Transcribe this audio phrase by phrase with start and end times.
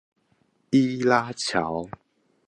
[0.71, 1.87] 伊拉橋